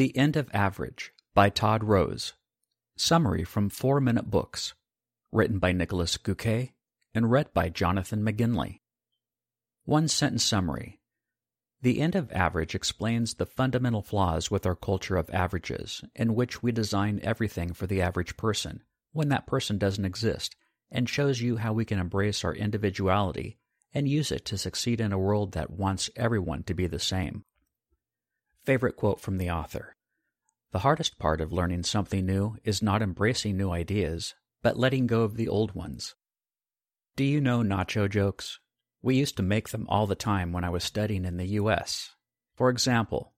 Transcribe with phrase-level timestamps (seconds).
[0.00, 2.32] The End of Average by Todd Rose.
[2.96, 4.72] Summary from Four Minute Books.
[5.30, 6.72] Written by Nicholas Göke
[7.12, 8.80] and read by Jonathan McGinley.
[9.84, 11.00] One sentence summary.
[11.82, 16.62] The End of Average explains the fundamental flaws with our culture of averages, in which
[16.62, 18.82] we design everything for the average person,
[19.12, 20.56] when that person doesn't exist,
[20.90, 23.58] and shows you how we can embrace our individuality
[23.92, 27.44] and use it to succeed in a world that wants everyone to be the same.
[28.64, 29.96] Favorite quote from the author
[30.72, 35.22] The hardest part of learning something new is not embracing new ideas, but letting go
[35.22, 36.14] of the old ones.
[37.16, 38.60] Do you know nacho jokes?
[39.02, 42.14] We used to make them all the time when I was studying in the U.S.
[42.54, 43.32] For example,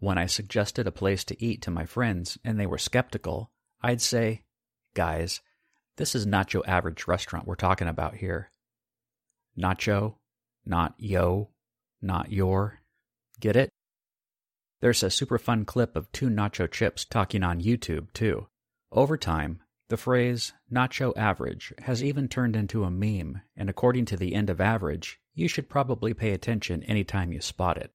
[0.00, 4.00] when I suggested a place to eat to my friends and they were skeptical, I'd
[4.00, 4.42] say,
[4.92, 5.40] Guys,
[5.96, 8.50] this is nacho average restaurant we're talking about here.
[9.56, 10.16] Nacho,
[10.66, 11.50] not yo,
[12.02, 12.80] not your.
[13.40, 13.70] Get it?
[14.80, 18.48] There's a super fun clip of two nacho chips talking on YouTube, too.
[18.92, 24.16] Over time, the phrase nacho average has even turned into a meme, and according to
[24.16, 27.92] the end of average, you should probably pay attention anytime you spot it.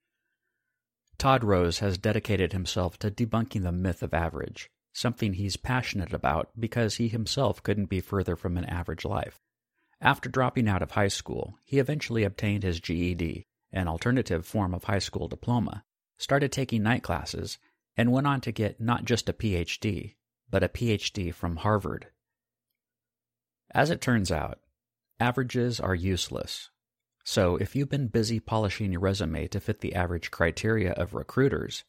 [1.18, 6.50] Todd Rose has dedicated himself to debunking the myth of average, something he's passionate about
[6.58, 9.42] because he himself couldn't be further from an average life.
[10.00, 14.86] After dropping out of high school, he eventually obtained his GED, an alternative form of
[14.86, 15.84] high school diploma,
[16.20, 17.58] started taking night classes,
[17.98, 20.14] and went on to get not just a PhD,
[20.52, 22.08] but a PhD from Harvard.
[23.72, 24.60] As it turns out,
[25.20, 26.70] averages are useless.
[27.24, 31.84] So if you've been busy polishing your resume to fit the average criteria of recruiters,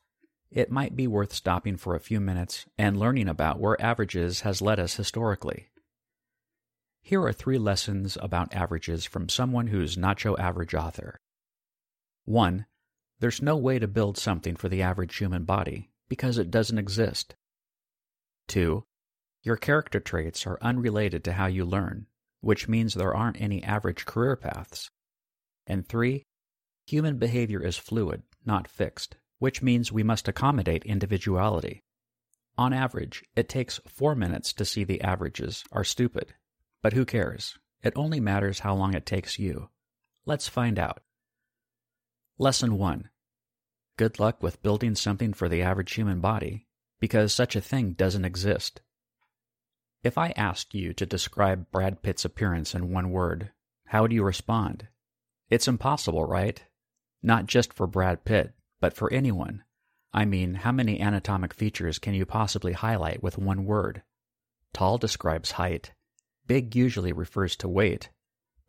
[0.50, 4.60] it might be worth stopping for a few minutes and learning about where averages has
[4.60, 5.68] led us historically.
[7.02, 11.20] Here are three lessons about averages from someone who's your average author.
[12.24, 12.66] 1.
[13.20, 17.34] There's no way to build something for the average human body because it doesn't exist.
[18.48, 18.84] 2.
[19.42, 22.06] Your character traits are unrelated to how you learn,
[22.40, 24.90] which means there aren't any average career paths.
[25.66, 26.24] And 3.
[26.86, 31.82] Human behavior is fluid, not fixed, which means we must accommodate individuality.
[32.56, 36.34] On average, it takes 4 minutes to see the averages are stupid.
[36.82, 37.58] But who cares?
[37.82, 39.68] It only matters how long it takes you.
[40.24, 41.02] Let's find out.
[42.42, 43.10] Lesson 1
[43.98, 46.66] Good luck with building something for the average human body,
[46.98, 48.80] because such a thing doesn't exist.
[50.02, 53.52] If I asked you to describe Brad Pitt's appearance in one word,
[53.88, 54.88] how would you respond?
[55.50, 56.64] It's impossible, right?
[57.22, 59.62] Not just for Brad Pitt, but for anyone.
[60.14, 64.02] I mean, how many anatomic features can you possibly highlight with one word?
[64.72, 65.92] Tall describes height.
[66.46, 68.08] Big usually refers to weight.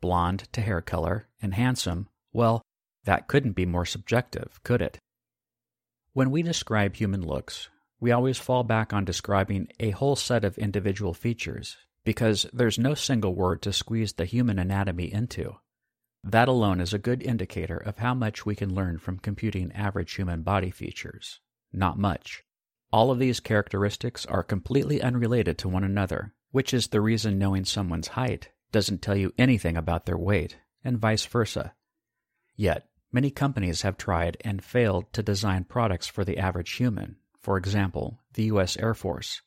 [0.02, 1.28] Blonde to hair color.
[1.40, 2.62] And handsome, well,
[3.04, 4.98] that couldn't be more subjective, could it?
[6.12, 7.68] When we describe human looks,
[8.00, 12.94] we always fall back on describing a whole set of individual features, because there's no
[12.94, 15.56] single word to squeeze the human anatomy into.
[16.24, 20.14] That alone is a good indicator of how much we can learn from computing average
[20.14, 21.40] human body features.
[21.72, 22.44] Not much.
[22.92, 27.64] All of these characteristics are completely unrelated to one another, which is the reason knowing
[27.64, 31.72] someone's height doesn't tell you anything about their weight, and vice versa.
[32.56, 37.58] Yet, Many companies have tried and failed to design products for the average human, for
[37.58, 38.78] example, the U.S.
[38.78, 39.42] Air Force.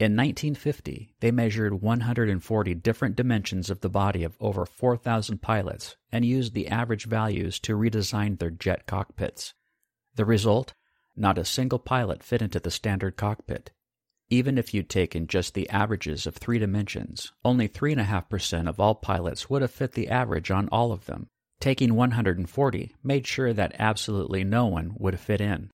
[0.00, 6.24] In 1950, they measured 140 different dimensions of the body of over 4,000 pilots and
[6.24, 9.54] used the average values to redesign their jet cockpits.
[10.16, 10.74] The result?
[11.14, 13.70] Not a single pilot fit into the standard cockpit.
[14.30, 19.48] Even if you'd taken just the averages of three dimensions, only 3.5% of all pilots
[19.48, 21.28] would have fit the average on all of them,
[21.60, 25.70] taking 140 made sure that absolutely no one would fit in.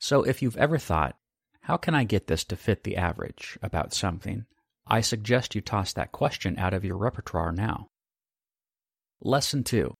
[0.00, 1.16] So if you've ever thought,
[1.62, 4.46] how can I get this to fit the average about something?
[4.86, 7.88] I suggest you toss that question out of your repertoire now.
[9.20, 9.92] Lesson 2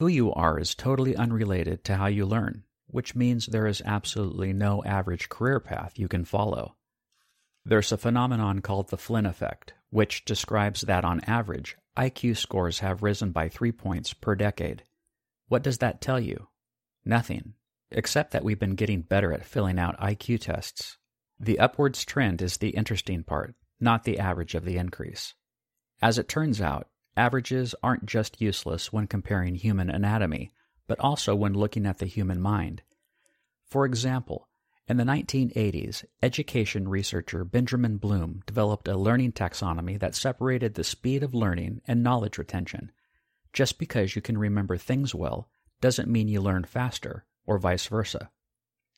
[0.00, 4.52] Who you are is totally unrelated to how you learn, which means there is absolutely
[4.52, 6.74] no average career path you can follow.
[7.64, 13.02] There's a phenomenon called the Flynn effect, which describes that on average, IQ scores have
[13.02, 14.84] risen by three points per decade.
[15.48, 16.48] What does that tell you?
[17.04, 17.54] Nothing,
[17.90, 20.98] except that we've been getting better at filling out IQ tests.
[21.38, 25.34] The upwards trend is the interesting part, not the average of the increase.
[26.02, 30.52] As it turns out, averages aren't just useless when comparing human anatomy,
[30.86, 32.82] but also when looking at the human mind.
[33.66, 34.45] For example,
[34.88, 41.24] in the 1980s, education researcher Benjamin Bloom developed a learning taxonomy that separated the speed
[41.24, 42.92] of learning and knowledge retention.
[43.52, 45.48] Just because you can remember things well
[45.80, 48.30] doesn't mean you learn faster, or vice versa.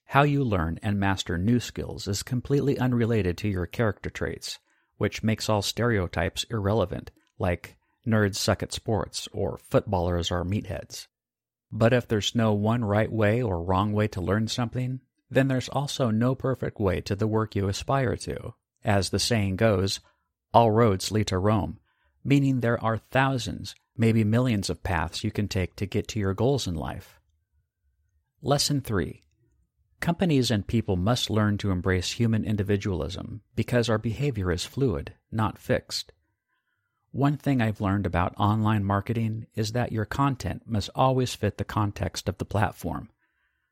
[0.04, 4.58] How you learn and master new skills is completely unrelated to your character traits,
[4.98, 11.06] which makes all stereotypes irrelevant, like nerds suck at sports or footballers are meatheads.
[11.70, 15.68] But if there's no one right way or wrong way to learn something, then there's
[15.68, 18.54] also no perfect way to the work you aspire to.
[18.84, 20.00] As the saying goes,
[20.54, 21.78] all roads lead to Rome,
[22.24, 26.34] meaning there are thousands, maybe millions of paths you can take to get to your
[26.34, 27.20] goals in life.
[28.40, 29.22] Lesson 3
[30.00, 35.58] Companies and people must learn to embrace human individualism because our behavior is fluid, not
[35.58, 36.12] fixed.
[37.10, 41.64] One thing I've learned about online marketing is that your content must always fit the
[41.64, 43.10] context of the platform.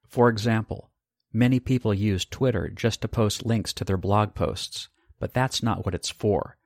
[0.09, 0.91] For example,
[1.37, 4.89] many people use Twitter just to post links to their blog posts,
[5.21, 6.57] but that's not what it's for.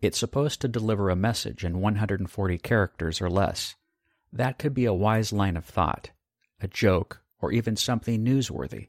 [0.00, 3.76] It's supposed to deliver a message in 140 characters or less.
[4.32, 6.10] That could be a wise line of thought,
[6.60, 8.88] a joke, or even something newsworthy.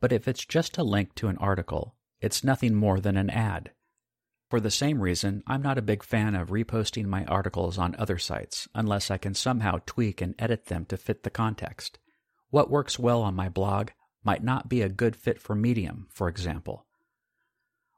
[0.00, 3.70] But if it's just a link to an article, it's nothing more than an ad.
[4.48, 8.18] For the same reason, I'm not a big fan of reposting my articles on other
[8.18, 11.98] sites unless I can somehow tweak and edit them to fit the context.
[12.50, 13.90] What works well on my blog
[14.24, 16.86] might not be a good fit for Medium, for example.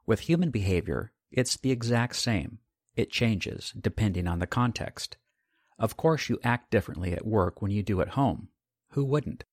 [0.05, 2.59] With human behavior, it's the exact same.
[2.95, 5.17] It changes depending on the context.
[5.77, 8.49] Of course, you act differently at work when you do at home.
[8.91, 9.43] Who wouldn't?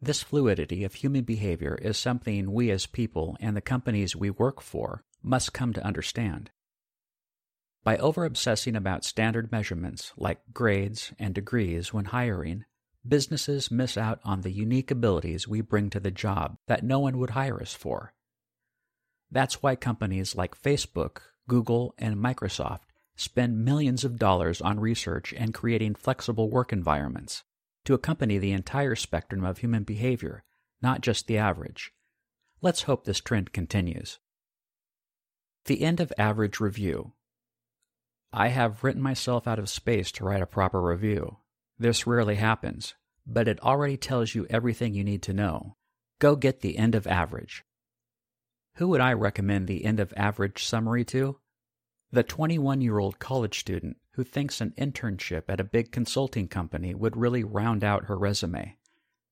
[0.00, 4.60] This fluidity of human behavior is something we as people and the companies we work
[4.60, 6.50] for must come to understand.
[7.84, 12.64] By over obsessing about standard measurements like grades and degrees when hiring,
[13.06, 17.18] businesses miss out on the unique abilities we bring to the job that no one
[17.18, 18.14] would hire us for.
[19.30, 21.18] That's why companies like Facebook,
[21.48, 27.42] Google, and Microsoft spend millions of dollars on research and creating flexible work environments
[27.84, 30.44] to accompany the entire spectrum of human behavior,
[30.80, 31.92] not just the average.
[32.60, 34.18] Let's hope this trend continues.
[35.64, 37.12] The end of average review.
[38.32, 41.38] I have written myself out of space to write a proper review.
[41.78, 42.94] This rarely happens,
[43.26, 45.76] but it already tells you everything you need to know.
[46.18, 47.64] Go get the end of average.
[48.76, 51.38] Who would I recommend the end of average summary to?
[52.10, 56.94] The 21 year old college student who thinks an internship at a big consulting company
[56.94, 58.76] would really round out her resume.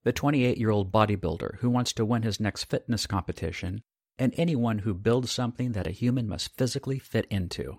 [0.04, 3.82] The 28 year old bodybuilder who wants to win his next fitness competition,
[4.18, 7.78] and anyone who builds something that a human must physically fit into.